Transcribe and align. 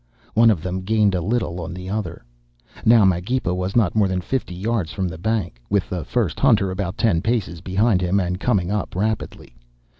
One 0.33 0.49
of 0.49 0.63
them 0.63 0.81
gained 0.81 1.13
a 1.13 1.21
little 1.21 1.61
on 1.61 1.75
the 1.75 1.87
other. 1.87 2.25
"Now 2.83 3.05
Magepa 3.05 3.53
was 3.53 3.75
not 3.75 3.93
more 3.93 4.07
than 4.07 4.19
fifty 4.19 4.55
yards 4.55 4.91
from 4.91 5.07
the 5.07 5.19
bank, 5.19 5.61
with 5.69 5.91
the 5.91 6.03
first 6.03 6.39
hunter 6.39 6.71
about 6.71 6.97
ten 6.97 7.21
paces 7.21 7.61
behind 7.61 8.01
him 8.01 8.19
and 8.19 8.39
coming 8.39 8.71
up 8.71 8.95
rapidly. 8.95 9.53